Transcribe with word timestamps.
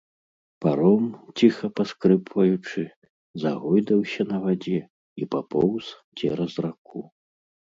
Паром, 0.63 1.03
ціха 1.41 1.67
паскрыпваючы, 1.79 2.85
загойдаўся 3.43 4.21
на 4.33 4.37
вадзе 4.47 4.79
і 5.23 5.31
папоўз 5.37 5.85
цераз 6.17 6.53
раку. 6.69 6.99